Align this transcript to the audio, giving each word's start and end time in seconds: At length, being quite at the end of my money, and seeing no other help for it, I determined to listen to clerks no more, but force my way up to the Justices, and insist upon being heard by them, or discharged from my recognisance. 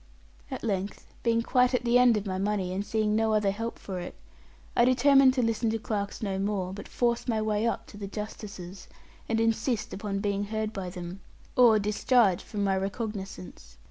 At 0.49 0.63
length, 0.63 1.05
being 1.21 1.43
quite 1.43 1.75
at 1.75 1.85
the 1.85 1.99
end 1.99 2.17
of 2.17 2.25
my 2.25 2.39
money, 2.39 2.73
and 2.73 2.83
seeing 2.83 3.15
no 3.15 3.33
other 3.35 3.51
help 3.51 3.77
for 3.77 3.99
it, 3.99 4.15
I 4.75 4.83
determined 4.83 5.35
to 5.35 5.43
listen 5.43 5.69
to 5.69 5.77
clerks 5.77 6.23
no 6.23 6.39
more, 6.39 6.73
but 6.73 6.87
force 6.87 7.27
my 7.27 7.39
way 7.39 7.67
up 7.67 7.85
to 7.93 7.97
the 7.97 8.07
Justices, 8.07 8.87
and 9.29 9.39
insist 9.39 9.93
upon 9.93 10.17
being 10.17 10.45
heard 10.45 10.73
by 10.73 10.89
them, 10.89 11.21
or 11.55 11.77
discharged 11.77 12.41
from 12.41 12.63
my 12.63 12.75
recognisance. 12.77 13.77